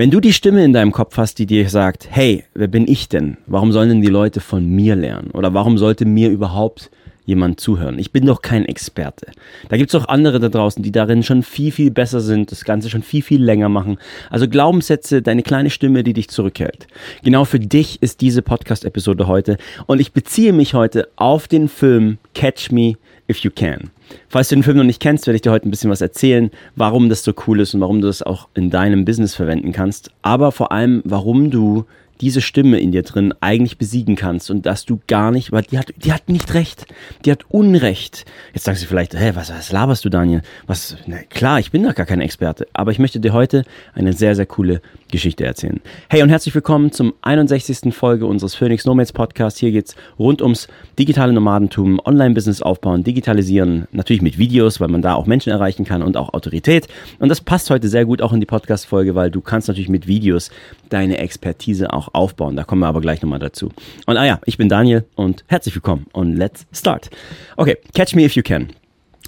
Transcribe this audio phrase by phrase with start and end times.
[0.00, 3.10] Wenn du die Stimme in deinem Kopf hast, die dir sagt, hey, wer bin ich
[3.10, 3.36] denn?
[3.46, 5.30] Warum sollen denn die Leute von mir lernen?
[5.32, 6.90] Oder warum sollte mir überhaupt
[7.30, 7.98] jemand zuhören.
[7.98, 9.26] Ich bin doch kein Experte.
[9.68, 12.64] Da gibt es auch andere da draußen, die darin schon viel, viel besser sind, das
[12.64, 13.98] Ganze schon viel, viel länger machen.
[14.28, 16.88] Also Glaubenssätze, deine kleine Stimme, die dich zurückhält.
[17.22, 19.56] Genau für dich ist diese Podcast-Episode heute.
[19.86, 22.96] Und ich beziehe mich heute auf den Film Catch Me
[23.30, 23.90] If You Can.
[24.28, 26.50] Falls du den Film noch nicht kennst, werde ich dir heute ein bisschen was erzählen,
[26.74, 30.10] warum das so cool ist und warum du das auch in deinem Business verwenden kannst.
[30.22, 31.84] Aber vor allem, warum du
[32.20, 35.78] diese Stimme in dir drin eigentlich besiegen kannst und dass du gar nicht, weil die
[35.78, 36.86] hat, die hat nicht recht,
[37.24, 38.26] die hat Unrecht.
[38.52, 40.42] Jetzt sagst du vielleicht, hä, was, was laberst du, Daniel?
[40.66, 44.12] Was, na, klar, ich bin da gar kein Experte, aber ich möchte dir heute eine
[44.12, 45.80] sehr, sehr coole Geschichte erzählen.
[46.08, 47.94] Hey und herzlich willkommen zum 61.
[47.94, 49.58] Folge unseres Phoenix Nomads Podcast.
[49.58, 50.68] Hier geht's rund ums
[50.98, 56.02] digitale Nomadentum, Online-Business aufbauen, digitalisieren, natürlich mit Videos, weil man da auch Menschen erreichen kann
[56.02, 56.86] und auch Autorität.
[57.18, 60.06] Und das passt heute sehr gut auch in die Podcast-Folge, weil du kannst natürlich mit
[60.06, 60.50] Videos
[60.90, 62.56] deine Expertise auch aufbauen.
[62.56, 63.70] Da kommen wir aber gleich nochmal dazu.
[64.06, 67.10] Und ah ja, ich bin Daniel und herzlich willkommen und let's start.
[67.56, 68.68] Okay, catch me if you can.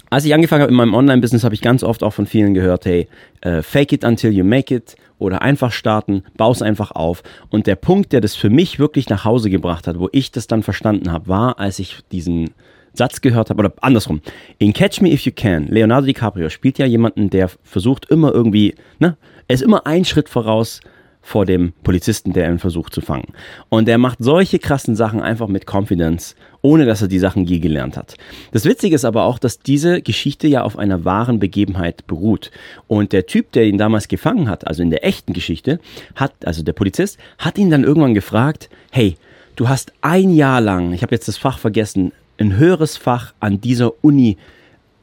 [0.09, 2.85] Als ich angefangen habe in meinem Online-Business, habe ich ganz oft auch von vielen gehört,
[2.85, 3.07] hey,
[3.45, 7.23] uh, fake it until you make it oder einfach starten, baus einfach auf.
[7.49, 10.45] Und der Punkt, der das für mich wirklich nach Hause gebracht hat, wo ich das
[10.45, 12.51] dann verstanden habe, war, als ich diesen
[12.93, 14.21] Satz gehört habe, oder andersrum.
[14.59, 18.75] In Catch Me If You Can, Leonardo DiCaprio spielt ja jemanden, der versucht immer irgendwie,
[18.99, 20.79] ne, er ist immer einen Schritt voraus
[21.25, 23.29] vor dem Polizisten, der ihn versucht zu fangen.
[23.69, 27.59] Und er macht solche krassen Sachen einfach mit Confidence, ohne dass er die Sachen je
[27.59, 28.15] gelernt hat.
[28.51, 32.51] Das Witzige ist aber auch, dass diese Geschichte ja auf einer wahren Begebenheit beruht.
[32.87, 35.79] Und der Typ, der ihn damals gefangen hat, also in der echten Geschichte,
[36.15, 39.15] hat, also der Polizist, hat ihn dann irgendwann gefragt, hey,
[39.55, 43.61] du hast ein Jahr lang, ich habe jetzt das Fach vergessen, ein höheres Fach an
[43.61, 44.37] dieser Uni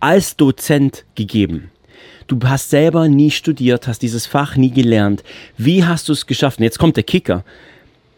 [0.00, 1.70] als Dozent gegeben.
[2.27, 5.25] Du hast selber nie studiert, hast dieses Fach nie gelernt.
[5.56, 6.59] Wie hast du es geschafft?
[6.59, 7.45] Und jetzt kommt der Kicker.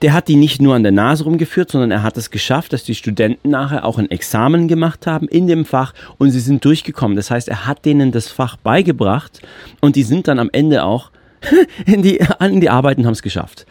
[0.03, 2.83] Der hat die nicht nur an der Nase rumgeführt, sondern er hat es geschafft, dass
[2.83, 7.17] die Studenten nachher auch ein Examen gemacht haben in dem Fach und sie sind durchgekommen.
[7.17, 9.41] Das heißt, er hat denen das Fach beigebracht
[9.81, 11.11] und die sind dann am Ende auch
[11.87, 13.65] in die, in die Arbeit und haben es geschafft.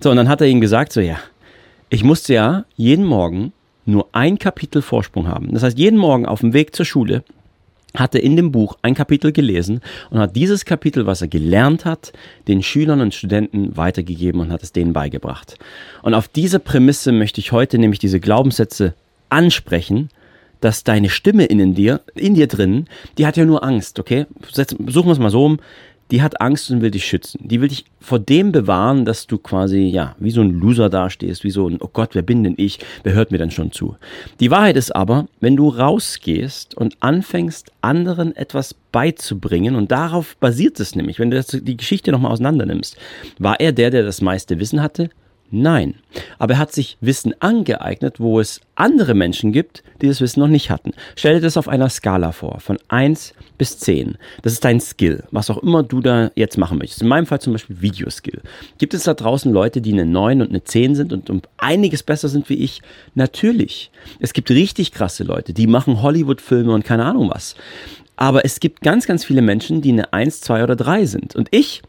[0.00, 1.16] So, und dann hat er ihnen gesagt, so ja,
[1.88, 3.52] ich musste ja jeden Morgen
[3.86, 5.52] nur ein Kapitel Vorsprung haben.
[5.52, 7.22] Das heißt, jeden Morgen auf dem Weg zur Schule
[7.96, 9.80] hatte in dem Buch ein Kapitel gelesen
[10.10, 12.12] und hat dieses Kapitel, was er gelernt hat,
[12.48, 15.58] den Schülern und Studenten weitergegeben und hat es denen beigebracht.
[16.02, 18.94] Und auf diese Prämisse möchte ich heute nämlich diese Glaubenssätze
[19.28, 20.10] ansprechen,
[20.60, 22.86] dass deine Stimme in dir, in dir drin,
[23.18, 24.26] die hat ja nur Angst, okay?
[24.52, 25.58] Suchen wir es mal so um
[26.10, 27.40] die hat Angst und will dich schützen.
[27.42, 31.42] Die will dich vor dem bewahren, dass du quasi, ja, wie so ein Loser dastehst,
[31.44, 32.78] wie so ein, oh Gott, wer bin denn ich?
[33.02, 33.96] Wer hört mir denn schon zu?
[34.38, 40.78] Die Wahrheit ist aber, wenn du rausgehst und anfängst, anderen etwas beizubringen, und darauf basiert
[40.80, 42.96] es nämlich, wenn du die Geschichte nochmal auseinander nimmst,
[43.38, 45.10] war er der, der das meiste Wissen hatte?
[45.50, 45.94] Nein.
[46.38, 50.48] Aber er hat sich Wissen angeeignet, wo es andere Menschen gibt, die das Wissen noch
[50.48, 50.92] nicht hatten.
[51.14, 54.18] Stell dir das auf einer Skala vor, von 1 bis 10.
[54.42, 57.02] Das ist dein Skill, was auch immer du da jetzt machen möchtest.
[57.02, 58.40] In meinem Fall zum Beispiel Videoskill.
[58.78, 62.02] Gibt es da draußen Leute, die eine 9 und eine 10 sind und um einiges
[62.02, 62.82] besser sind wie ich?
[63.14, 63.90] Natürlich.
[64.20, 67.54] Es gibt richtig krasse Leute, die machen Hollywood-Filme und keine Ahnung was.
[68.16, 71.36] Aber es gibt ganz, ganz viele Menschen, die eine 1, 2 oder 3 sind.
[71.36, 71.82] Und ich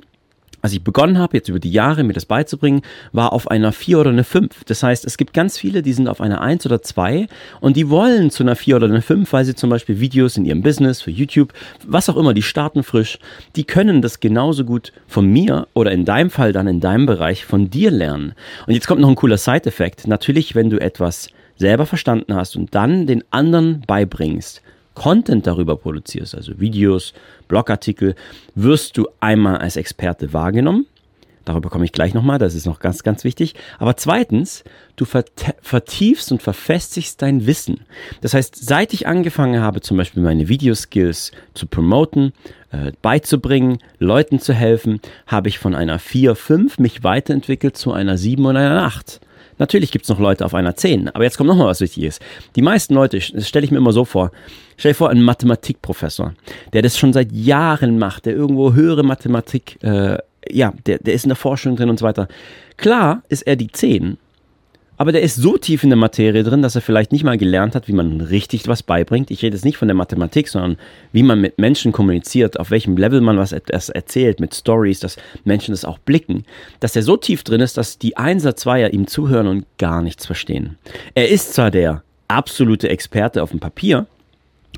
[0.61, 2.81] als ich begonnen habe, jetzt über die Jahre mir das beizubringen,
[3.11, 4.63] war auf einer 4 oder eine 5.
[4.65, 7.27] Das heißt, es gibt ganz viele, die sind auf einer 1 oder 2
[7.61, 10.45] und die wollen zu einer 4 oder einer 5, weil sie zum Beispiel Videos in
[10.45, 11.53] ihrem Business, für YouTube,
[11.85, 13.19] was auch immer, die starten frisch,
[13.55, 17.45] die können das genauso gut von mir oder in deinem Fall dann in deinem Bereich
[17.45, 18.33] von dir lernen.
[18.65, 20.07] Und jetzt kommt noch ein cooler Side-Effekt.
[20.07, 24.61] Natürlich, wenn du etwas selber verstanden hast und dann den anderen beibringst,
[24.97, 27.13] Content darüber produzierst, also Videos,
[27.47, 28.15] Blogartikel,
[28.55, 30.87] wirst du einmal als Experte wahrgenommen.
[31.45, 33.53] Darüber komme ich gleich nochmal, das ist noch ganz, ganz wichtig.
[33.77, 34.63] Aber zweitens,
[34.95, 37.81] du vertiefst und verfestigst dein Wissen.
[38.21, 42.33] Das heißt, seit ich angefangen habe, zum Beispiel meine Videoskills zu promoten,
[42.71, 48.17] äh, beizubringen, Leuten zu helfen, habe ich von einer 4, 5 mich weiterentwickelt zu einer
[48.17, 49.21] 7 und einer 8.
[49.57, 52.19] Natürlich gibt es noch Leute auf einer 10, aber jetzt kommt noch mal was Wichtiges.
[52.55, 54.31] Die meisten Leute, das stelle ich mir immer so vor,
[54.77, 56.33] stell dir vor, ein Mathematikprofessor,
[56.73, 60.17] der das schon seit Jahren macht, der irgendwo höhere Mathematik, äh,
[60.49, 62.27] ja, der, der ist in der Forschung drin und so weiter.
[62.77, 64.17] Klar ist er die 10,
[64.97, 67.75] aber der ist so tief in der Materie drin, dass er vielleicht nicht mal gelernt
[67.75, 69.29] hat, wie man richtig was beibringt.
[69.29, 70.77] Ich rede jetzt nicht von der Mathematik, sondern
[71.11, 75.71] wie man mit Menschen kommuniziert, auf welchem Level man was erzählt, mit Stories, dass Menschen
[75.71, 76.45] das auch blicken.
[76.79, 80.25] Dass er so tief drin ist, dass die Einser, Zweier ihm zuhören und gar nichts
[80.25, 80.77] verstehen.
[81.13, 84.07] Er ist zwar der absolute Experte auf dem Papier,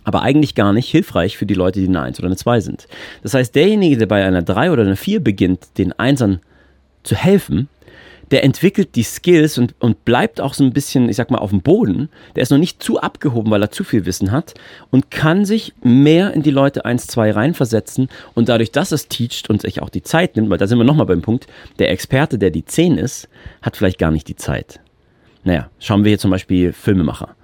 [0.04, 2.88] aber eigentlich gar nicht hilfreich für die Leute, die eine Eins oder eine Zwei sind.
[3.24, 6.42] Das heißt, derjenige, der bei einer Drei oder einer Vier beginnt, den Einsern
[7.04, 7.70] zu helfen,
[8.32, 11.50] der entwickelt die Skills und, und bleibt auch so ein bisschen, ich sag mal, auf
[11.50, 12.10] dem Boden.
[12.36, 14.54] Der ist noch nicht zu abgehoben, weil er zu viel Wissen hat
[14.92, 19.50] und kann sich mehr in die Leute 1, 2 reinversetzen und dadurch, dass es teacht
[19.50, 21.48] und sich auch die Zeit nimmt, weil da sind wir nochmal beim Punkt,
[21.80, 23.28] der Experte, der die 10 ist,
[23.62, 24.80] hat vielleicht gar nicht die Zeit.
[25.44, 27.36] Naja, schauen wir hier zum Beispiel Filmemacher.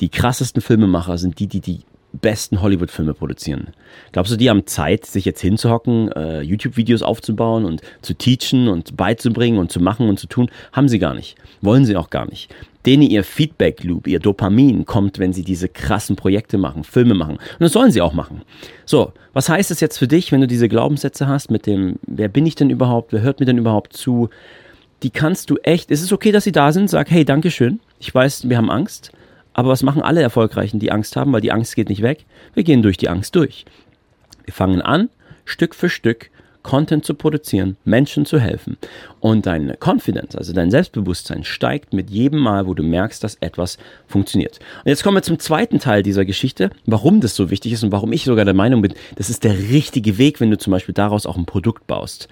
[0.00, 1.80] Die krassesten Filmemacher sind die, die die
[2.18, 3.68] besten Hollywood-Filme produzieren.
[4.12, 8.96] Glaubst du, die haben Zeit, sich jetzt hinzuhocken, äh, YouTube-Videos aufzubauen und zu teachen und
[8.96, 10.50] beizubringen und zu machen und zu tun?
[10.72, 11.36] Haben sie gar nicht.
[11.60, 12.54] Wollen sie auch gar nicht.
[12.84, 17.36] Denen ihr Feedback-Loop, ihr Dopamin kommt, wenn sie diese krassen Projekte machen, Filme machen.
[17.36, 18.42] Und das sollen sie auch machen.
[18.84, 22.28] So, was heißt es jetzt für dich, wenn du diese Glaubenssätze hast mit dem, wer
[22.28, 24.28] bin ich denn überhaupt, wer hört mir denn überhaupt zu?
[25.02, 28.14] Die kannst du echt, es ist okay, dass sie da sind, sag, hey, Dankeschön, ich
[28.14, 29.12] weiß, wir haben Angst,
[29.56, 32.26] aber was machen alle Erfolgreichen, die Angst haben, weil die Angst geht nicht weg?
[32.52, 33.64] Wir gehen durch die Angst durch.
[34.44, 35.08] Wir fangen an,
[35.46, 36.30] Stück für Stück
[36.62, 38.76] Content zu produzieren, Menschen zu helfen.
[39.18, 43.78] Und deine Confidence, also dein Selbstbewusstsein steigt mit jedem Mal, wo du merkst, dass etwas
[44.06, 44.58] funktioniert.
[44.84, 47.92] Und jetzt kommen wir zum zweiten Teil dieser Geschichte, warum das so wichtig ist und
[47.92, 50.92] warum ich sogar der Meinung bin, das ist der richtige Weg, wenn du zum Beispiel
[50.94, 52.28] daraus auch ein Produkt baust.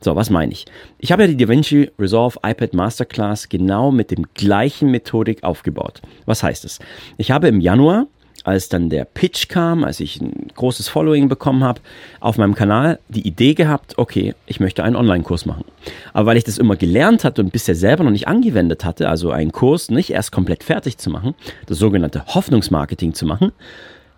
[0.00, 0.66] So, was meine ich?
[0.98, 6.02] Ich habe ja die DaVinci Resolve iPad Masterclass genau mit dem gleichen Methodik aufgebaut.
[6.26, 6.78] Was heißt es?
[7.16, 8.06] Ich habe im Januar,
[8.44, 11.80] als dann der Pitch kam, als ich ein großes Following bekommen habe,
[12.20, 15.64] auf meinem Kanal die Idee gehabt, okay, ich möchte einen Online-Kurs machen.
[16.12, 19.30] Aber weil ich das immer gelernt hatte und bisher selber noch nicht angewendet hatte, also
[19.30, 21.34] einen Kurs nicht erst komplett fertig zu machen,
[21.66, 23.50] das sogenannte Hoffnungsmarketing zu machen,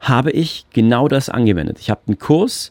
[0.01, 1.79] habe ich genau das angewendet.
[1.81, 2.71] Ich habe einen Kurs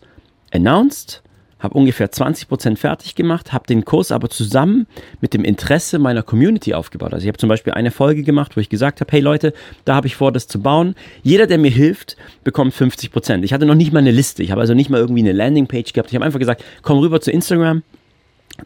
[0.53, 1.23] announced,
[1.59, 4.87] habe ungefähr 20% fertig gemacht, habe den Kurs aber zusammen
[5.21, 7.13] mit dem Interesse meiner Community aufgebaut.
[7.13, 9.53] Also ich habe zum Beispiel eine Folge gemacht, wo ich gesagt habe, hey Leute,
[9.85, 10.95] da habe ich vor, das zu bauen.
[11.23, 13.43] Jeder, der mir hilft, bekommt 50%.
[13.43, 14.43] Ich hatte noch nicht mal eine Liste.
[14.43, 16.09] Ich habe also nicht mal irgendwie eine Landingpage gehabt.
[16.09, 17.81] Ich habe einfach gesagt, komm rüber zu Instagram,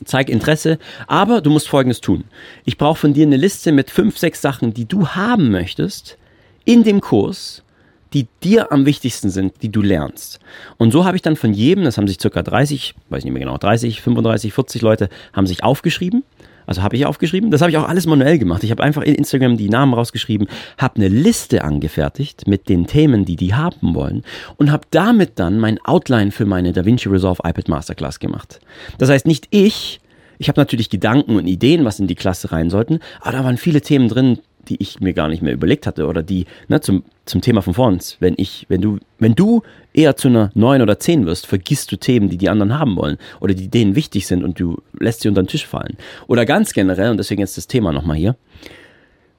[0.03, 0.77] zeig Interesse,
[1.07, 2.25] aber du musst Folgendes tun.
[2.65, 6.17] Ich brauche von dir eine Liste mit fünf, sechs Sachen, die du haben möchtest
[6.65, 7.63] in dem Kurs
[8.13, 10.39] die dir am wichtigsten sind, die du lernst.
[10.77, 13.41] Und so habe ich dann von jedem, das haben sich circa 30, weiß nicht mehr
[13.41, 16.23] genau, 30, 35, 40 Leute, haben sich aufgeschrieben.
[16.65, 17.51] Also habe ich aufgeschrieben.
[17.51, 18.63] Das habe ich auch alles manuell gemacht.
[18.63, 20.47] Ich habe einfach in Instagram die Namen rausgeschrieben,
[20.77, 24.23] habe eine Liste angefertigt mit den Themen, die die haben wollen
[24.57, 28.59] und habe damit dann mein Outline für meine DaVinci Resolve iPad Masterclass gemacht.
[28.99, 29.99] Das heißt, nicht ich,
[30.37, 33.57] ich habe natürlich Gedanken und Ideen, was in die Klasse rein sollten, aber da waren
[33.57, 37.03] viele Themen drin, die ich mir gar nicht mehr überlegt hatte oder die ne, zum,
[37.25, 39.61] zum Thema von vor wenn ich, wenn du, wenn du
[39.93, 43.17] eher zu einer 9 oder 10 wirst, vergisst du Themen, die die anderen haben wollen
[43.39, 45.97] oder die denen wichtig sind und du lässt sie unter den Tisch fallen.
[46.27, 48.35] Oder ganz generell, und deswegen jetzt das Thema nochmal hier,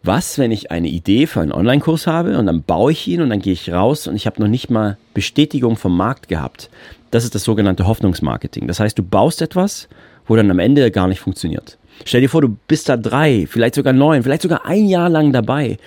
[0.04, 3.30] was, wenn ich eine Idee für einen Online-Kurs habe und dann baue ich ihn und
[3.30, 6.70] dann gehe ich raus und ich habe noch nicht mal Bestätigung vom Markt gehabt.
[7.12, 8.66] Das ist das sogenannte Hoffnungsmarketing.
[8.66, 9.88] Das heißt, du baust etwas,
[10.26, 11.78] wo dann am Ende gar nicht funktioniert.
[12.04, 15.32] Stell dir vor, du bist da drei, vielleicht sogar neun, vielleicht sogar ein Jahr lang
[15.32, 15.78] dabei,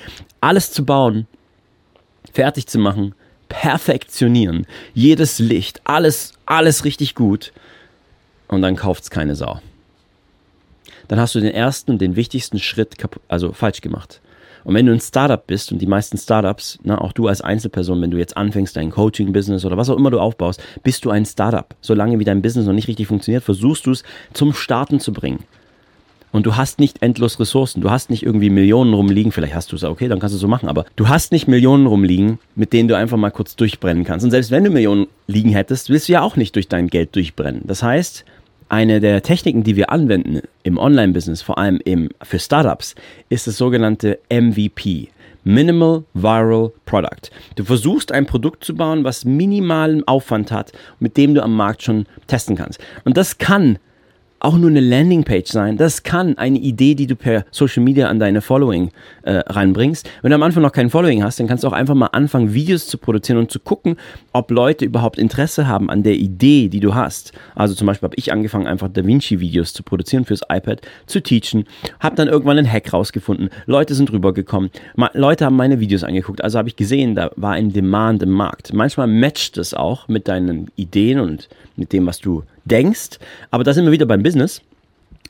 [0.42, 1.28] alles zu bauen,
[2.34, 3.14] fertig zu machen,
[3.50, 7.52] perfektionieren, jedes Licht, alles, alles richtig gut
[8.48, 9.60] und dann kauft's keine Sau.
[11.08, 12.96] Dann hast du den ersten und den wichtigsten Schritt
[13.28, 14.22] also falsch gemacht.
[14.64, 18.02] Und wenn du ein Startup bist und die meisten Startups, na, auch du als Einzelperson,
[18.02, 21.24] wenn du jetzt anfängst, dein Coaching-Business oder was auch immer du aufbaust, bist du ein
[21.26, 21.76] Startup.
[21.82, 24.04] Solange wie dein Business noch nicht richtig funktioniert, versuchst du es
[24.34, 25.44] zum Starten zu bringen
[26.36, 27.80] und du hast nicht endlos Ressourcen.
[27.80, 29.32] Du hast nicht irgendwie Millionen rumliegen.
[29.32, 30.68] Vielleicht hast du es, okay, dann kannst du es so machen.
[30.68, 34.26] Aber du hast nicht Millionen rumliegen, mit denen du einfach mal kurz durchbrennen kannst.
[34.26, 37.16] Und selbst wenn du Millionen liegen hättest, willst du ja auch nicht durch dein Geld
[37.16, 37.62] durchbrennen.
[37.64, 38.26] Das heißt,
[38.68, 42.96] eine der Techniken, die wir anwenden im Online-Business, vor allem im, für Startups,
[43.30, 45.08] ist das sogenannte MVP.
[45.46, 47.32] Minimal Viral Product.
[47.56, 51.84] Du versuchst ein Produkt zu bauen, was minimalen Aufwand hat, mit dem du am Markt
[51.84, 52.82] schon testen kannst.
[53.06, 53.80] Und das kann
[54.46, 55.76] auch nur eine Landingpage sein.
[55.76, 58.92] Das kann eine Idee, die du per Social Media an deine Following
[59.24, 60.08] äh, reinbringst.
[60.22, 62.54] Wenn du am Anfang noch kein Following hast, dann kannst du auch einfach mal anfangen,
[62.54, 63.98] Videos zu produzieren und zu gucken,
[64.34, 67.34] ob Leute überhaupt Interesse haben an der Idee, die du hast.
[67.56, 71.66] Also zum Beispiel habe ich angefangen, einfach DaVinci-Videos zu produzieren fürs iPad, zu teachen,
[72.00, 73.50] habe dann irgendwann einen Hack rausgefunden.
[73.66, 74.70] Leute sind rübergekommen.
[75.14, 76.44] Leute haben meine Videos angeguckt.
[76.44, 78.74] Also habe ich gesehen, da war ein Demand im Markt.
[78.74, 83.20] Manchmal matcht es auch mit deinen Ideen und mit dem, was du denkst.
[83.52, 84.62] Aber da sind wir wieder beim Business.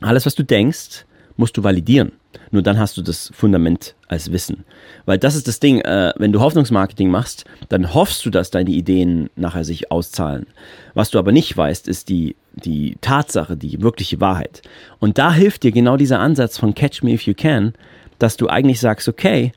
[0.01, 1.05] Alles, was du denkst,
[1.37, 2.13] musst du validieren.
[2.51, 4.65] Nur dann hast du das Fundament als Wissen.
[5.05, 8.71] Weil das ist das Ding, äh, wenn du Hoffnungsmarketing machst, dann hoffst du, dass deine
[8.71, 10.47] Ideen nachher sich auszahlen.
[10.93, 14.61] Was du aber nicht weißt, ist die, die Tatsache, die wirkliche Wahrheit.
[14.99, 17.73] Und da hilft dir genau dieser Ansatz von Catch Me If You Can,
[18.19, 19.53] dass du eigentlich sagst, okay,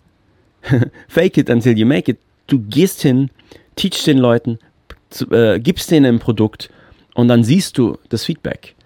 [1.08, 2.18] fake it until you make it.
[2.46, 3.30] Du gehst hin,
[3.76, 4.58] teach den Leuten,
[5.30, 6.70] äh, gibst denen ein Produkt
[7.18, 8.76] und dann siehst du das Feedback.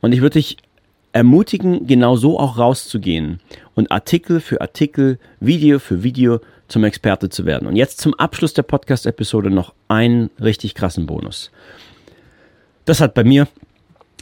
[0.00, 0.56] Und ich würde dich
[1.12, 3.38] ermutigen, genau so auch rauszugehen
[3.76, 7.68] und Artikel für Artikel, Video für Video zum Experte zu werden.
[7.68, 11.52] Und jetzt zum Abschluss der Podcast-Episode noch einen richtig krassen Bonus.
[12.86, 13.46] Das hat bei mir,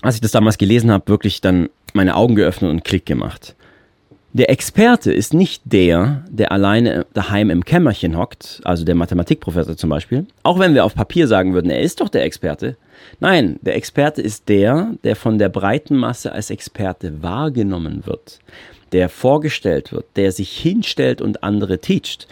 [0.02, 3.56] als ich das damals gelesen habe, wirklich dann meine Augen geöffnet und Klick gemacht.
[4.36, 9.90] Der Experte ist nicht der, der alleine daheim im Kämmerchen hockt, also der Mathematikprofessor zum
[9.90, 12.76] Beispiel, auch wenn wir auf Papier sagen würden, er ist doch der Experte.
[13.20, 18.40] Nein, der Experte ist der, der von der breiten Masse als Experte wahrgenommen wird,
[18.90, 22.26] der vorgestellt wird, der sich hinstellt und andere teacht.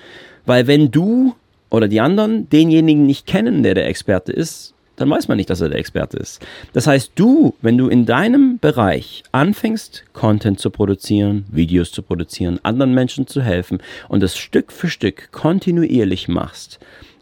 [0.44, 1.36] Weil wenn du
[1.70, 5.60] oder die anderen denjenigen nicht kennen, der der Experte ist, dann weiß man nicht, dass
[5.60, 6.44] er der Experte ist.
[6.72, 12.60] Das heißt, du, wenn du in deinem Bereich anfängst, Content zu produzieren, Videos zu produzieren,
[12.62, 16.78] anderen Menschen zu helfen und das Stück für Stück kontinuierlich machst,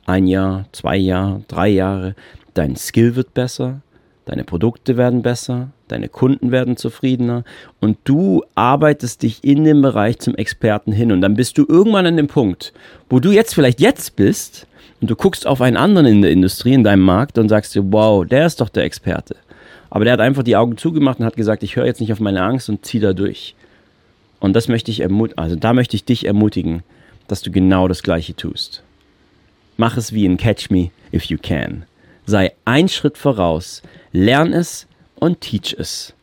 [0.07, 2.15] ein Jahr, zwei Jahre, drei Jahre,
[2.55, 3.83] dein Skill wird besser,
[4.25, 7.45] deine Produkte werden besser, deine Kunden werden zufriedener
[7.81, 12.07] und du arbeitest dich in dem Bereich zum Experten hin und dann bist du irgendwann
[12.07, 12.73] an dem Punkt,
[13.09, 14.67] wo du jetzt vielleicht jetzt bist,
[15.01, 17.91] und du guckst auf einen anderen in der Industrie, in deinem Markt und sagst dir,
[17.93, 19.37] wow, der ist doch der Experte.
[19.89, 22.21] Aber der hat einfach die Augen zugemacht und hat gesagt, ich höre jetzt nicht auf
[22.21, 23.55] meine Angst und zieh da durch.
[24.39, 26.83] Und das möchte ich ermutigen, also da möchte ich dich ermutigen,
[27.29, 28.83] dass du genau das Gleiche tust.
[29.77, 31.85] Mach es wie in Catch Me If You Can.
[32.27, 34.87] Sei ein Schritt voraus, lern es
[35.17, 36.15] und teach es.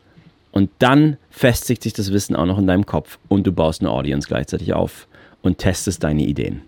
[0.51, 3.91] Und dann festigt sich das Wissen auch noch in deinem Kopf und du baust eine
[3.91, 5.07] Audience gleichzeitig auf
[5.41, 6.61] und testest deine Ideen.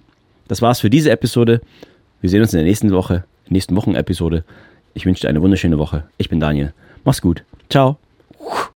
[0.48, 1.62] Das war's für diese Episode.
[2.22, 4.44] Wir sehen uns in der nächsten Woche, nächsten Wochenepisode.
[4.94, 6.04] Ich wünsche dir eine wunderschöne Woche.
[6.18, 6.74] Ich bin Daniel.
[7.04, 7.44] Mach's gut.
[7.70, 7.98] Ciao.